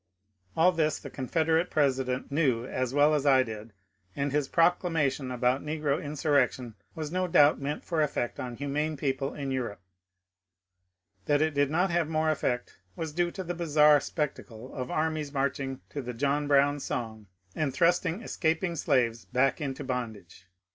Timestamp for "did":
3.43-3.71, 11.53-11.69